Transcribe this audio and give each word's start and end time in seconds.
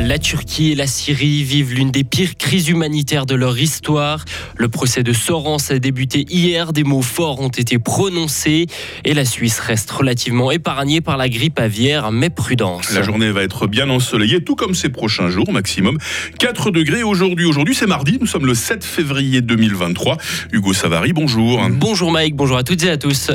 La 0.00 0.18
Turquie 0.18 0.72
et 0.72 0.74
la 0.74 0.86
Syrie 0.86 1.44
vivent 1.44 1.74
l'une 1.74 1.90
des 1.90 2.04
pires 2.04 2.36
crises 2.38 2.68
humanitaires 2.68 3.26
de 3.26 3.34
leur 3.34 3.58
histoire. 3.58 4.24
Le 4.56 4.68
procès 4.68 5.02
de 5.02 5.12
Sorens 5.12 5.70
a 5.70 5.78
débuté 5.78 6.24
hier, 6.30 6.72
des 6.72 6.84
mots 6.84 7.02
forts 7.02 7.40
ont 7.40 7.48
été 7.50 7.78
prononcés 7.78 8.66
et 9.04 9.12
la 9.12 9.26
Suisse 9.26 9.60
reste 9.60 9.90
relativement 9.90 10.50
épargnée 10.50 11.02
par 11.02 11.18
la 11.18 11.28
grippe 11.28 11.58
aviaire, 11.58 12.12
mais 12.12 12.30
prudence. 12.30 12.92
La 12.94 13.02
journée 13.02 13.30
va 13.30 13.42
être 13.42 13.66
bien 13.66 13.90
ensoleillée, 13.90 14.42
tout 14.42 14.56
comme 14.56 14.74
ces 14.74 14.88
prochains 14.88 15.28
jours, 15.28 15.52
maximum 15.52 15.98
4 16.38 16.70
degrés 16.70 17.02
aujourd'hui. 17.02 17.44
Aujourd'hui, 17.44 17.74
c'est 17.74 17.86
mardi, 17.86 18.16
nous 18.20 18.26
sommes 18.26 18.46
le 18.46 18.54
7 18.54 18.82
février 18.82 19.42
2023. 19.42 20.16
Hugo 20.52 20.72
Savary, 20.72 21.12
bonjour. 21.12 21.60
Bonjour 21.70 22.10
Mike, 22.10 22.36
bonjour 22.36 22.56
à 22.56 22.64
toutes 22.64 22.82
et 22.84 22.90
à 22.90 22.96
tous. 22.96 23.30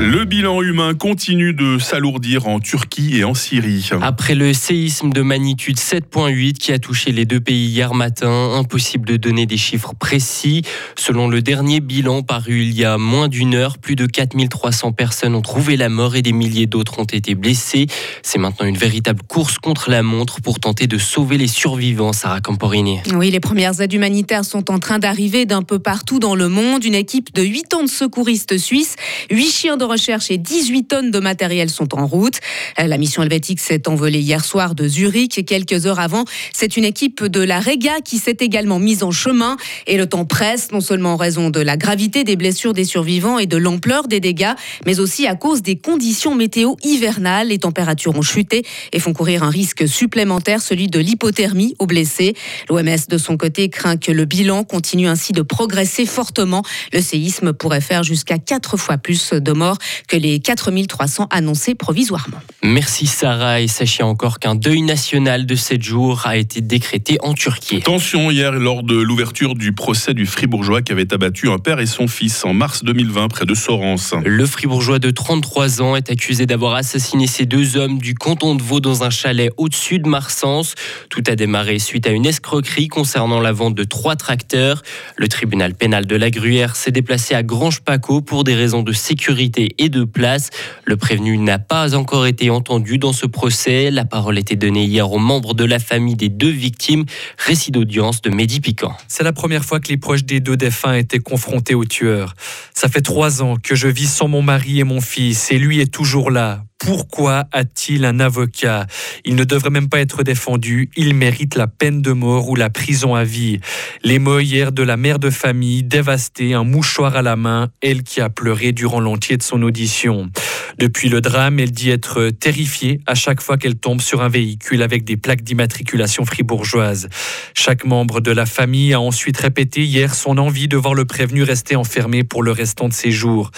Le 0.00 0.24
bilan 0.24 0.62
humain 0.62 0.94
continue 0.94 1.52
de 1.52 1.76
s'alourdir 1.80 2.46
en 2.46 2.60
Turquie 2.60 3.16
et 3.16 3.24
en 3.24 3.34
Syrie. 3.34 3.90
Après 4.00 4.36
le 4.36 4.52
séisme 4.52 5.10
de 5.10 5.22
magnitude 5.22 5.76
7.8 5.76 6.52
qui 6.52 6.70
a 6.70 6.78
touché 6.78 7.10
les 7.10 7.24
deux 7.24 7.40
pays 7.40 7.66
hier 7.66 7.94
matin, 7.94 8.52
impossible 8.54 9.08
de 9.08 9.16
donner 9.16 9.46
des 9.46 9.56
chiffres 9.56 9.94
précis. 9.98 10.62
Selon 10.96 11.26
le 11.26 11.42
dernier 11.42 11.80
bilan 11.80 12.22
paru 12.22 12.62
il 12.62 12.74
y 12.74 12.84
a 12.84 12.96
moins 12.96 13.26
d'une 13.26 13.56
heure, 13.56 13.78
plus 13.78 13.96
de 13.96 14.06
4300 14.06 14.92
personnes 14.92 15.34
ont 15.34 15.42
trouvé 15.42 15.76
la 15.76 15.88
mort 15.88 16.14
et 16.14 16.22
des 16.22 16.32
milliers 16.32 16.68
d'autres 16.68 17.00
ont 17.00 17.04
été 17.04 17.34
blessés. 17.34 17.88
C'est 18.22 18.38
maintenant 18.38 18.66
une 18.66 18.78
véritable 18.78 19.22
course 19.24 19.58
contre 19.58 19.90
la 19.90 20.04
montre 20.04 20.40
pour 20.40 20.60
tenter 20.60 20.86
de 20.86 20.98
sauver 20.98 21.38
les 21.38 21.48
survivants, 21.48 22.12
Sarah 22.12 22.40
Camporini. 22.40 23.00
Oui, 23.12 23.32
les 23.32 23.40
premières 23.40 23.80
aides 23.80 23.92
humanitaires 23.92 24.44
sont 24.44 24.70
en 24.70 24.78
train 24.78 25.00
d'arriver 25.00 25.44
d'un 25.44 25.64
peu 25.64 25.80
partout 25.80 26.20
dans 26.20 26.36
le 26.36 26.48
monde. 26.48 26.84
Une 26.84 26.94
équipe 26.94 27.34
de 27.34 27.42
8 27.42 27.74
ans 27.74 27.82
de 27.82 27.88
secouristes 27.88 28.58
suisses, 28.58 28.94
8 29.32 29.50
chiens 29.50 29.76
de 29.76 29.87
recherche 29.88 30.30
et 30.30 30.38
18 30.38 30.84
tonnes 30.84 31.10
de 31.10 31.18
matériel 31.18 31.70
sont 31.70 31.94
en 31.98 32.06
route. 32.06 32.38
La 32.78 32.98
mission 32.98 33.22
helvétique 33.22 33.60
s'est 33.60 33.88
envolée 33.88 34.20
hier 34.20 34.44
soir 34.44 34.74
de 34.74 34.86
Zurich. 34.86 35.44
Quelques 35.44 35.86
heures 35.86 35.98
avant, 36.00 36.24
c'est 36.52 36.76
une 36.76 36.84
équipe 36.84 37.24
de 37.24 37.40
la 37.40 37.60
Rega 37.60 38.00
qui 38.04 38.18
s'est 38.18 38.36
également 38.40 38.78
mise 38.78 39.02
en 39.02 39.10
chemin. 39.10 39.56
Et 39.86 39.96
le 39.96 40.06
temps 40.06 40.24
presse, 40.24 40.70
non 40.70 40.80
seulement 40.80 41.14
en 41.14 41.16
raison 41.16 41.50
de 41.50 41.60
la 41.60 41.76
gravité 41.76 42.24
des 42.24 42.36
blessures 42.36 42.74
des 42.74 42.84
survivants 42.84 43.38
et 43.38 43.46
de 43.46 43.56
l'ampleur 43.56 44.08
des 44.08 44.20
dégâts, 44.20 44.54
mais 44.86 45.00
aussi 45.00 45.26
à 45.26 45.34
cause 45.34 45.62
des 45.62 45.76
conditions 45.76 46.34
météo 46.34 46.74
hivernales. 46.82 47.48
Les 47.48 47.58
températures 47.58 48.16
ont 48.16 48.22
chuté 48.22 48.64
et 48.92 49.00
font 49.00 49.12
courir 49.12 49.42
un 49.42 49.50
risque 49.50 49.88
supplémentaire, 49.88 50.62
celui 50.62 50.88
de 50.88 50.98
l'hypothermie 50.98 51.74
aux 51.78 51.86
blessés. 51.86 52.34
L'OMS, 52.68 53.06
de 53.08 53.18
son 53.18 53.36
côté, 53.36 53.68
craint 53.68 53.96
que 53.96 54.12
le 54.12 54.24
bilan 54.24 54.64
continue 54.64 55.08
ainsi 55.08 55.32
de 55.32 55.42
progresser 55.42 56.06
fortement. 56.06 56.62
Le 56.92 57.00
séisme 57.00 57.52
pourrait 57.52 57.80
faire 57.80 58.02
jusqu'à 58.02 58.38
quatre 58.38 58.76
fois 58.76 58.98
plus 58.98 59.32
de 59.32 59.52
morts 59.52 59.77
que 60.06 60.16
les 60.16 60.40
4300 60.40 61.28
annoncés 61.30 61.74
provisoirement. 61.74 62.40
Merci 62.62 63.06
Sarah 63.06 63.60
et 63.60 63.68
sachez 63.68 64.02
encore 64.02 64.38
qu'un 64.38 64.54
deuil 64.54 64.82
national 64.82 65.46
de 65.46 65.54
7 65.54 65.82
jours 65.82 66.26
a 66.26 66.36
été 66.36 66.60
décrété 66.60 67.18
en 67.22 67.34
Turquie. 67.34 67.80
Tension 67.80 68.30
hier 68.30 68.52
lors 68.52 68.82
de 68.82 68.96
l'ouverture 68.96 69.54
du 69.54 69.72
procès 69.72 70.14
du 70.14 70.26
Fribourgeois 70.26 70.82
qui 70.82 70.92
avait 70.92 71.12
abattu 71.12 71.48
un 71.50 71.58
père 71.58 71.80
et 71.80 71.86
son 71.86 72.08
fils 72.08 72.44
en 72.44 72.54
mars 72.54 72.84
2020 72.84 73.28
près 73.28 73.46
de 73.46 73.54
Sorens. 73.54 74.14
Le 74.24 74.46
Fribourgeois 74.46 74.98
de 74.98 75.10
33 75.10 75.82
ans 75.82 75.96
est 75.96 76.10
accusé 76.10 76.46
d'avoir 76.46 76.74
assassiné 76.74 77.26
ces 77.26 77.46
deux 77.46 77.76
hommes 77.76 77.98
du 77.98 78.14
canton 78.14 78.54
de 78.54 78.62
Vaud 78.62 78.80
dans 78.80 79.04
un 79.04 79.10
chalet 79.10 79.50
au-dessus 79.56 79.98
de 79.98 80.08
Marsens. 80.08 80.74
Tout 81.10 81.22
a 81.26 81.36
démarré 81.36 81.78
suite 81.78 82.06
à 82.06 82.10
une 82.10 82.26
escroquerie 82.26 82.88
concernant 82.88 83.40
la 83.40 83.52
vente 83.52 83.74
de 83.74 83.84
trois 83.84 84.16
tracteurs. 84.16 84.82
Le 85.16 85.28
tribunal 85.28 85.74
pénal 85.74 86.06
de 86.06 86.16
la 86.16 86.30
Gruyère 86.30 86.76
s'est 86.76 86.90
déplacé 86.90 87.34
à 87.34 87.42
Grange-Paco 87.42 88.20
pour 88.20 88.44
des 88.44 88.54
raisons 88.54 88.82
de 88.82 88.92
sécurité 88.92 89.67
et 89.78 89.88
de 89.88 90.04
place. 90.04 90.50
Le 90.84 90.96
prévenu 90.96 91.38
n'a 91.38 91.58
pas 91.58 91.94
encore 91.94 92.26
été 92.26 92.50
entendu 92.50 92.98
dans 92.98 93.12
ce 93.12 93.26
procès. 93.26 93.90
La 93.90 94.04
parole 94.04 94.38
était 94.38 94.56
donnée 94.56 94.84
hier 94.84 95.10
aux 95.10 95.18
membres 95.18 95.54
de 95.54 95.64
la 95.64 95.78
famille 95.78 96.16
des 96.16 96.28
deux 96.28 96.50
victimes. 96.50 97.04
Récit 97.38 97.70
d'audience 97.70 98.22
de 98.22 98.30
Mehdi 98.30 98.60
Piquant. 98.60 98.96
C'est 99.08 99.24
la 99.24 99.32
première 99.32 99.64
fois 99.64 99.80
que 99.80 99.88
les 99.88 99.96
proches 99.96 100.24
des 100.24 100.40
deux 100.40 100.56
défunts 100.56 100.94
étaient 100.94 101.18
confrontés 101.18 101.74
au 101.74 101.84
tueur. 101.84 102.34
Ça 102.74 102.88
fait 102.88 103.02
trois 103.02 103.42
ans 103.42 103.56
que 103.62 103.74
je 103.74 103.88
vis 103.88 104.10
sans 104.10 104.28
mon 104.28 104.42
mari 104.42 104.80
et 104.80 104.84
mon 104.84 105.00
fils 105.00 105.50
et 105.50 105.58
lui 105.58 105.80
est 105.80 105.92
toujours 105.92 106.30
là 106.30 106.64
pourquoi 106.88 107.44
a-t-il 107.52 108.06
un 108.06 108.18
avocat? 108.18 108.86
Il 109.26 109.34
ne 109.34 109.44
devrait 109.44 109.68
même 109.68 109.90
pas 109.90 110.00
être 110.00 110.22
défendu, 110.22 110.88
il 110.96 111.12
mérite 111.12 111.54
la 111.54 111.66
peine 111.66 112.00
de 112.00 112.12
mort 112.12 112.48
ou 112.48 112.56
la 112.56 112.70
prison 112.70 113.14
à 113.14 113.24
vie. 113.24 113.60
Les 114.02 114.18
mots 114.18 114.40
hier 114.40 114.72
de 114.72 114.82
la 114.82 114.96
mère 114.96 115.18
de 115.18 115.28
famille, 115.28 115.82
dévastée, 115.82 116.54
un 116.54 116.64
mouchoir 116.64 117.14
à 117.14 117.20
la 117.20 117.36
main, 117.36 117.68
elle 117.82 118.04
qui 118.04 118.22
a 118.22 118.30
pleuré 118.30 118.72
durant 118.72 119.00
l'entier 119.00 119.36
de 119.36 119.42
son 119.42 119.60
audition. 119.64 120.30
Depuis 120.78 121.08
le 121.08 121.20
drame, 121.20 121.58
elle 121.58 121.72
dit 121.72 121.90
être 121.90 122.30
terrifiée 122.30 123.00
à 123.04 123.16
chaque 123.16 123.40
fois 123.40 123.56
qu'elle 123.58 123.74
tombe 123.74 124.00
sur 124.00 124.22
un 124.22 124.28
véhicule 124.28 124.82
avec 124.82 125.02
des 125.02 125.16
plaques 125.16 125.42
d'immatriculation 125.42 126.24
fribourgeoise. 126.24 127.08
Chaque 127.52 127.84
membre 127.84 128.20
de 128.20 128.30
la 128.30 128.46
famille 128.46 128.94
a 128.94 129.00
ensuite 129.00 129.38
répété 129.38 129.82
hier 129.82 130.14
son 130.14 130.38
envie 130.38 130.68
de 130.68 130.76
voir 130.76 130.94
le 130.94 131.04
prévenu 131.04 131.42
rester 131.42 131.74
enfermé 131.74 132.22
pour 132.22 132.44
le 132.44 132.52
restant 132.52 132.86
de 132.86 132.92
ses 132.92 133.10
jours. 133.10 133.50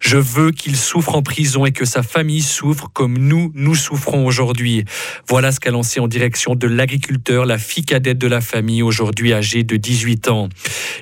Je 0.00 0.16
veux 0.16 0.50
qu'il 0.50 0.74
souffre 0.74 1.14
en 1.14 1.22
prison 1.22 1.64
et 1.64 1.70
que 1.70 1.84
sa 1.84 2.02
famille 2.02 2.42
souffre 2.42 2.88
comme 2.92 3.18
nous, 3.18 3.52
nous 3.54 3.76
souffrons 3.76 4.26
aujourd'hui. 4.26 4.84
Voilà 5.28 5.52
ce 5.52 5.60
qu'a 5.60 5.70
lancé 5.70 6.00
en 6.00 6.08
direction 6.08 6.56
de 6.56 6.66
l'agriculteur, 6.66 7.46
la 7.46 7.58
fille 7.58 7.84
cadette 7.84 8.18
de 8.18 8.26
la 8.26 8.40
famille, 8.40 8.82
aujourd'hui 8.82 9.32
âgée 9.32 9.62
de 9.62 9.76
18 9.76 10.26
ans. 10.26 10.48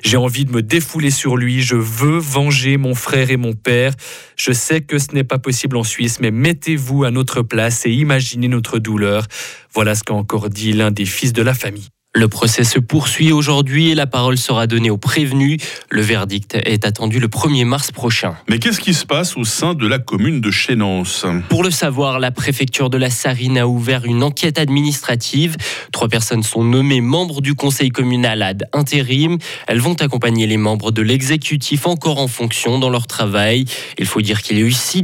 J'ai 0.03 0.17
envie 0.17 0.45
de 0.45 0.51
me 0.51 0.61
défouler 0.61 1.09
sur 1.09 1.35
lui, 1.35 1.63
je 1.63 1.75
veux 1.75 2.19
venger 2.19 2.77
mon 2.77 2.93
frère 2.93 3.31
et 3.31 3.37
mon 3.37 3.53
père. 3.53 3.93
Je 4.35 4.51
sais 4.51 4.81
que 4.81 4.99
ce 4.99 5.13
n'est 5.13 5.23
pas 5.23 5.39
possible 5.39 5.62
en 5.73 5.83
Suisse, 5.83 6.19
mais 6.19 6.31
mettez-vous 6.31 7.03
à 7.03 7.11
notre 7.11 7.41
place 7.41 7.85
et 7.85 7.91
imaginez 7.91 8.47
notre 8.47 8.79
douleur. 8.79 9.27
Voilà 9.73 9.95
ce 9.95 10.03
qu'a 10.03 10.13
encore 10.13 10.49
dit 10.49 10.73
l'un 10.73 10.91
des 10.91 11.05
fils 11.05 11.33
de 11.33 11.41
la 11.41 11.53
famille. 11.53 11.92
Le 12.15 12.27
procès 12.27 12.63
se 12.63 12.77
poursuit 12.77 13.31
aujourd'hui 13.31 13.89
et 13.89 13.95
la 13.95 14.05
parole 14.05 14.37
sera 14.37 14.67
donnée 14.67 14.91
aux 14.91 14.99
prévenus. 14.99 15.59
Le 15.89 16.03
verdict 16.03 16.55
est 16.63 16.85
attendu 16.85 17.19
le 17.19 17.27
1er 17.27 17.65
mars 17.65 17.91
prochain. 17.91 18.35
Mais 18.47 18.59
qu'est-ce 18.59 18.79
qui 18.79 18.93
se 18.93 19.03
passe 19.03 19.35
au 19.35 19.45
sein 19.45 19.73
de 19.73 19.87
la 19.87 19.97
commune 19.97 20.39
de 20.39 20.51
Chénance? 20.51 21.25
Pour 21.49 21.63
le 21.63 21.71
savoir, 21.71 22.19
la 22.19 22.29
préfecture 22.29 22.91
de 22.91 22.99
la 22.99 23.09
Sarine 23.09 23.57
a 23.57 23.67
ouvert 23.67 24.05
une 24.05 24.21
enquête 24.21 24.59
administrative. 24.59 25.57
Trois 25.91 26.07
personnes 26.07 26.43
sont 26.43 26.63
nommées 26.63 27.01
membres 27.01 27.41
du 27.41 27.55
conseil 27.55 27.89
communal 27.89 28.43
ad 28.43 28.65
intérim. 28.73 29.39
Elles 29.65 29.79
vont 29.79 29.95
accompagner 29.95 30.45
les 30.45 30.57
membres 30.57 30.91
de 30.91 31.01
l'exécutif 31.01 31.87
encore 31.87 32.19
en 32.19 32.27
fonction 32.27 32.77
dans 32.77 32.91
leur 32.91 33.07
travail. 33.07 33.65
Il 33.97 34.05
faut 34.05 34.21
dire 34.21 34.43
qu'il 34.43 34.59
y 34.59 34.61
a 34.61 34.65
eu 34.65 34.71
six 34.71 35.01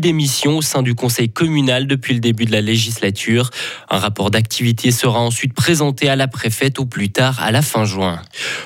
démissions 0.00 0.58
au 0.58 0.62
sein 0.62 0.82
du 0.82 0.94
conseil 0.94 1.30
communal 1.30 1.86
depuis 1.86 2.12
le 2.12 2.20
début 2.20 2.44
de 2.44 2.52
la 2.52 2.60
législature. 2.60 3.48
Un 3.88 3.98
rapport 3.98 4.30
d'activité 4.30 4.90
sera 4.90 5.18
ensuite 5.18 5.54
présenté 5.54 6.10
à 6.10 6.16
la 6.16 6.28
préfète 6.42 6.80
au 6.80 6.86
plus 6.86 7.08
tard 7.08 7.40
à 7.40 7.52
la 7.52 7.62
fin 7.62 7.84
juin. 7.84 8.20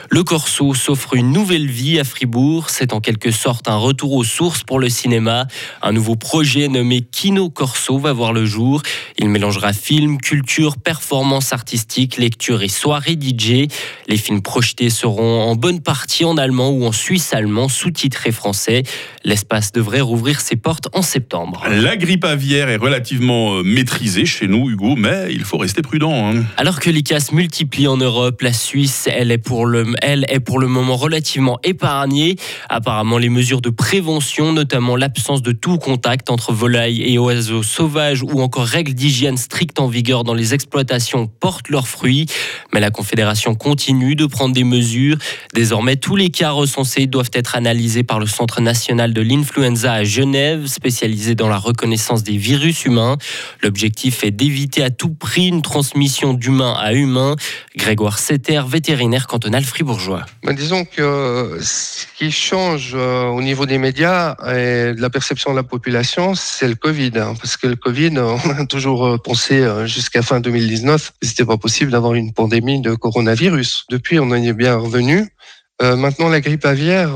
Le 0.08 0.24
Corso 0.24 0.72
s'offre 0.72 1.12
une 1.12 1.30
nouvelle 1.30 1.66
vie 1.66 2.00
à 2.00 2.04
Fribourg. 2.04 2.70
C'est 2.70 2.94
en 2.94 3.02
quelque 3.02 3.30
sorte 3.30 3.68
un 3.68 3.76
retour 3.76 4.14
aux 4.14 4.24
sources 4.24 4.62
pour 4.62 4.78
le 4.78 4.88
cinéma. 4.88 5.46
Un 5.82 5.92
nouveau 5.92 6.16
projet 6.16 6.68
nommé 6.68 7.02
Kino 7.02 7.50
Corso 7.50 7.98
va 7.98 8.14
voir 8.14 8.32
le 8.32 8.46
jour. 8.46 8.80
Il 9.18 9.28
mélangera 9.28 9.74
film, 9.74 10.16
culture, 10.16 10.78
performance 10.78 11.52
artistique, 11.52 12.16
lecture 12.16 12.62
et 12.62 12.68
soirée 12.68 13.18
DJ. 13.20 13.68
Les 14.08 14.16
films 14.16 14.40
projetés 14.40 14.88
seront 14.88 15.42
en 15.42 15.54
bonne 15.54 15.82
partie 15.82 16.24
en 16.24 16.38
allemand 16.38 16.70
ou 16.70 16.86
en 16.86 16.92
suisse 16.92 17.34
allemand, 17.34 17.68
sous-titrés 17.68 18.32
français. 18.32 18.84
L'espace 19.22 19.70
devrait 19.72 20.00
rouvrir 20.00 20.40
ses 20.40 20.56
portes 20.56 20.88
en 20.94 21.02
septembre. 21.02 21.62
La 21.68 21.98
grippe 21.98 22.24
aviaire 22.24 22.70
est 22.70 22.76
relativement 22.76 23.56
euh, 23.56 23.62
maîtrisée 23.62 24.24
chez 24.24 24.46
nous, 24.46 24.70
Hugo, 24.70 24.96
mais 24.96 25.26
il 25.30 25.44
faut 25.44 25.58
rester 25.58 25.82
prudent. 25.82 26.32
Hein. 26.32 26.44
Alors 26.56 26.80
que 26.80 26.88
les 26.88 27.02
cas 27.02 27.20
se 27.20 27.34
multiplient 27.66 27.88
en 27.88 27.96
Europe. 27.96 28.42
La 28.42 28.52
Suisse, 28.52 29.08
elle 29.12 29.32
est 29.32 29.38
pour 29.38 29.66
le, 29.66 29.86
elle 30.00 30.24
est 30.28 30.38
pour 30.38 30.60
le 30.60 30.68
moment 30.68 30.96
relativement 30.96 31.58
épargnée. 31.64 32.36
Apparemment, 32.68 33.18
les 33.18 33.28
mesures 33.28 33.60
de 33.60 33.70
prévention, 33.70 34.52
notamment 34.52 34.94
l'absence 34.94 35.42
de 35.42 35.50
tout 35.50 35.78
contact 35.78 36.30
entre 36.30 36.52
volailles 36.52 37.02
et 37.02 37.18
oiseaux 37.18 37.64
sauvages 37.64 38.22
ou 38.22 38.40
encore 38.40 38.66
règles 38.66 38.94
d'hygiène 38.94 39.36
strictes 39.36 39.80
en 39.80 39.88
vigueur 39.88 40.22
dans 40.22 40.34
les 40.34 40.54
exploitations, 40.54 41.26
portent 41.26 41.68
leurs 41.68 41.88
fruits. 41.88 42.26
Mais 42.72 42.78
la 42.78 42.90
Confédération 42.90 43.56
continue 43.56 44.14
de 44.14 44.26
prendre 44.26 44.54
des 44.54 44.64
mesures. 44.64 45.16
Désormais, 45.52 45.96
tous 45.96 46.14
les 46.14 46.30
cas 46.30 46.52
recensés 46.52 47.06
doivent 47.06 47.32
être 47.32 47.56
analysés 47.56 48.04
par 48.04 48.20
le 48.20 48.26
Centre 48.26 48.60
national 48.60 49.12
de 49.12 49.22
l'influenza 49.22 49.92
à 49.92 50.04
Genève, 50.04 50.66
spécialisé 50.66 51.34
dans 51.34 51.48
la 51.48 51.58
reconnaissance 51.58 52.22
des 52.22 52.36
virus 52.36 52.84
humains. 52.84 53.16
L'objectif 53.62 54.22
est 54.22 54.30
d'éviter 54.30 54.84
à 54.84 54.90
tout 54.90 55.14
prix 55.14 55.48
une 55.48 55.62
transmission 55.62 56.32
d'humain 56.32 56.74
à 56.78 56.92
humain. 56.92 57.34
Grégoire 57.76 58.18
Setter, 58.18 58.62
vétérinaire 58.66 59.26
cantonal 59.26 59.64
fribourgeois. 59.64 60.24
Ben, 60.42 60.54
disons 60.54 60.84
que 60.84 61.58
ce 61.60 62.06
qui 62.16 62.32
change 62.32 62.92
euh, 62.94 63.24
au 63.24 63.42
niveau 63.42 63.66
des 63.66 63.78
médias 63.78 64.36
et 64.46 64.94
de 64.94 65.00
la 65.00 65.10
perception 65.10 65.50
de 65.50 65.56
la 65.56 65.62
population, 65.62 66.34
c'est 66.34 66.68
le 66.68 66.74
Covid. 66.74 67.12
Hein, 67.16 67.34
parce 67.40 67.56
que 67.56 67.66
le 67.66 67.76
Covid, 67.76 68.18
on 68.18 68.50
a 68.50 68.66
toujours 68.66 69.06
euh, 69.06 69.18
pensé 69.18 69.60
euh, 69.60 69.86
jusqu'à 69.86 70.22
fin 70.22 70.40
2019 70.40 71.12
que 71.20 71.26
c'était 71.26 71.44
pas 71.44 71.56
possible 71.56 71.90
d'avoir 71.90 72.14
une 72.14 72.32
pandémie 72.32 72.80
de 72.80 72.94
coronavirus. 72.94 73.84
Depuis, 73.90 74.18
on 74.18 74.30
en 74.30 74.34
est 74.34 74.52
bien 74.52 74.76
revenu. 74.76 75.28
maintenant, 75.80 76.30
la 76.30 76.40
grippe 76.40 76.64
aviaire, 76.64 77.12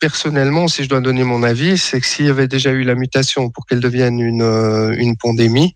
personnellement, 0.00 0.66
si 0.66 0.82
je 0.84 0.88
dois 0.88 1.02
donner 1.02 1.24
mon 1.24 1.42
avis, 1.42 1.76
c'est 1.76 2.00
que 2.00 2.06
s'il 2.06 2.26
y 2.26 2.30
avait 2.30 2.48
déjà 2.48 2.70
eu 2.70 2.84
la 2.84 2.94
mutation 2.94 3.50
pour 3.50 3.66
qu'elle 3.66 3.80
devienne 3.80 4.18
une, 4.18 4.94
une 4.96 5.16
pandémie, 5.18 5.74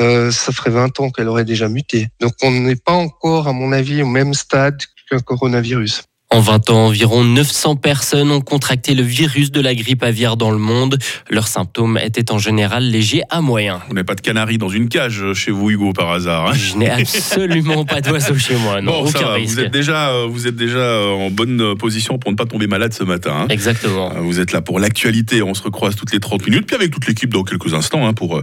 euh, 0.00 0.30
ça 0.30 0.52
ferait 0.52 0.70
20 0.70 1.00
ans 1.00 1.10
qu'elle 1.10 1.28
aurait 1.28 1.44
déjà 1.44 1.68
muté. 1.68 2.08
Donc 2.20 2.32
on 2.42 2.50
n'est 2.50 2.76
pas 2.76 2.92
encore, 2.92 3.48
à 3.48 3.52
mon 3.52 3.72
avis, 3.72 4.02
au 4.02 4.06
même 4.06 4.34
stade 4.34 4.80
qu'un 5.08 5.20
coronavirus. 5.20 6.04
En 6.30 6.40
20 6.40 6.68
ans, 6.68 6.86
environ 6.88 7.24
900 7.24 7.76
personnes 7.76 8.30
ont 8.30 8.42
contracté 8.42 8.94
le 8.94 9.02
virus 9.02 9.50
de 9.50 9.62
la 9.62 9.74
grippe 9.74 10.02
aviaire 10.02 10.36
dans 10.36 10.50
le 10.50 10.58
monde. 10.58 10.98
Leurs 11.30 11.48
symptômes 11.48 11.98
étaient 12.02 12.30
en 12.30 12.38
général 12.38 12.84
légers 12.84 13.22
à 13.30 13.40
moyens. 13.40 13.78
Vous 13.88 13.94
n'avez 13.94 14.04
pas 14.04 14.14
de 14.14 14.20
canari 14.20 14.58
dans 14.58 14.68
une 14.68 14.90
cage 14.90 15.32
chez 15.32 15.50
vous, 15.50 15.70
Hugo, 15.70 15.94
par 15.94 16.10
hasard. 16.12 16.48
hein 16.48 16.52
Je 16.52 16.76
n'ai 16.76 16.90
absolument 16.90 17.86
pas 17.86 18.02
d'oiseau 18.02 18.36
chez 18.36 18.56
moi, 18.56 18.82
non, 18.82 19.04
bon, 19.04 19.06
ça 19.06 19.18
aucun 19.20 19.28
va, 19.28 19.34
risque. 19.34 19.54
vous 19.54 19.60
êtes 19.60 19.72
déjà, 19.72 20.10
euh, 20.10 20.26
vous 20.28 20.46
êtes 20.46 20.56
déjà 20.56 20.76
euh, 20.78 21.12
en 21.12 21.30
bonne 21.30 21.74
position 21.78 22.18
pour 22.18 22.30
ne 22.30 22.36
pas 22.36 22.44
tomber 22.44 22.66
malade 22.66 22.92
ce 22.92 23.04
matin. 23.04 23.32
hein. 23.34 23.46
Exactement. 23.48 24.12
Euh, 24.14 24.20
Vous 24.20 24.38
êtes 24.38 24.52
là 24.52 24.60
pour 24.60 24.80
l'actualité, 24.80 25.40
on 25.42 25.54
se 25.54 25.62
recroise 25.62 25.96
toutes 25.96 26.12
les 26.12 26.20
30 26.20 26.44
minutes, 26.46 26.66
puis 26.66 26.76
avec 26.76 26.90
toute 26.90 27.06
l'équipe 27.06 27.32
dans 27.32 27.42
quelques 27.42 27.72
instants 27.72 28.06
hein, 28.06 28.12
pour 28.12 28.36
euh, 28.36 28.42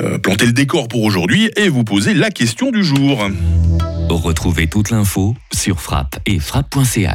euh, 0.00 0.18
planter 0.18 0.46
le 0.46 0.52
décor 0.52 0.88
pour 0.88 1.04
aujourd'hui 1.04 1.48
et 1.56 1.68
vous 1.68 1.84
poser 1.84 2.12
la 2.12 2.30
question 2.30 2.72
du 2.72 2.82
jour. 2.82 3.24
Retrouvez 4.08 4.66
toute 4.66 4.90
l'info 4.90 5.36
sur 5.52 5.80
frappe 5.80 6.18
et 6.26 6.40
frappe.ch. 6.40 7.06